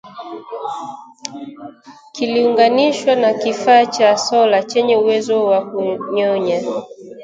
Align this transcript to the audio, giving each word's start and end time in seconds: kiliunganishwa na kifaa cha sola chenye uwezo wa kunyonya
kiliunganishwa 2.13 3.15
na 3.15 3.33
kifaa 3.33 3.85
cha 3.85 4.17
sola 4.17 4.63
chenye 4.63 4.97
uwezo 4.97 5.45
wa 5.45 5.65
kunyonya 5.71 6.61